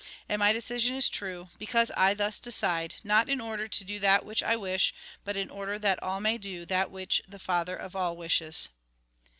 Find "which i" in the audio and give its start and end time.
4.25-4.55